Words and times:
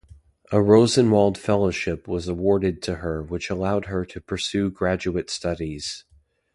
A 0.51 0.59
Rosenwald 0.59 1.37
Fellowship 1.37 2.07
was 2.07 2.27
awarded 2.27 2.81
to 2.81 2.95
her 2.95 3.21
which 3.21 3.51
allowed 3.51 3.85
her 3.85 4.03
to 4.03 4.19
pursue 4.19 4.71
graduate 4.71 5.29
studies. 5.29 6.05